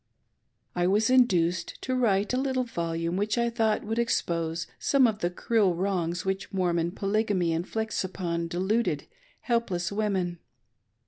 [0.75, 5.19] I was induced to write a little volume which I thought would expose some of
[5.19, 9.05] the cruel wrongs which Mormon Polygamy inflicts upon deluded,
[9.41, 10.39] help: less women.